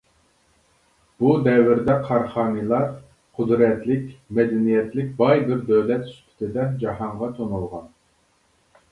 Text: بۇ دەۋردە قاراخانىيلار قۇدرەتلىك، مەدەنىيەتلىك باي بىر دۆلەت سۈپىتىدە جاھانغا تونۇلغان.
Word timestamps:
بۇ 1.23 1.31
دەۋردە 1.47 1.97
قاراخانىيلار 2.05 2.87
قۇدرەتلىك، 3.39 4.07
مەدەنىيەتلىك 4.37 5.11
باي 5.19 5.43
بىر 5.51 5.61
دۆلەت 5.67 6.09
سۈپىتىدە 6.13 6.65
جاھانغا 6.85 7.29
تونۇلغان. 7.41 7.85